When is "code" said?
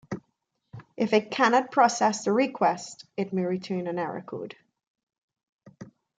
4.23-4.55